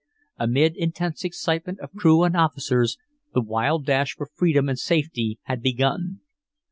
[0.39, 2.97] Amid intense excitement of crew and officers,
[3.35, 6.21] the wild dash for freedom and safety had begun.